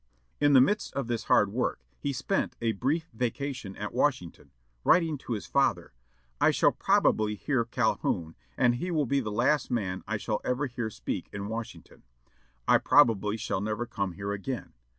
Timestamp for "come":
13.85-14.13